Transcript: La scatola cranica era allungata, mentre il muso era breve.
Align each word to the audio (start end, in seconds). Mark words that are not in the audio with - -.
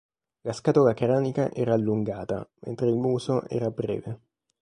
La 0.41 0.51
scatola 0.53 0.95
cranica 0.95 1.51
era 1.51 1.75
allungata, 1.75 2.49
mentre 2.61 2.89
il 2.89 2.95
muso 2.97 3.47
era 3.47 3.69
breve. 3.69 4.19